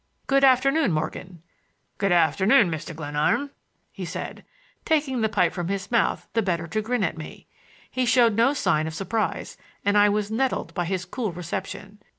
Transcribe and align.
"Good 0.25 0.43
afternoon, 0.43 0.93
Morgan." 0.93 1.43
"Good 1.99 2.11
afternoon, 2.11 2.71
Mr. 2.71 2.95
Glenarm," 2.95 3.51
he 3.91 4.03
said, 4.03 4.43
taking 4.83 5.21
the 5.21 5.29
pipe 5.29 5.53
from 5.53 5.67
his 5.67 5.91
mouth 5.91 6.27
the 6.33 6.41
better 6.41 6.65
to 6.69 6.81
grin 6.81 7.03
at 7.03 7.19
me. 7.19 7.45
He 7.91 8.07
showed 8.07 8.33
no 8.35 8.55
sign 8.55 8.87
of 8.87 8.95
surprise, 8.95 9.57
and 9.85 9.95
I 9.95 10.09
was 10.09 10.31
nettled 10.31 10.73
by 10.73 10.85
his 10.85 11.05
cool 11.05 11.31
reception. 11.31 11.99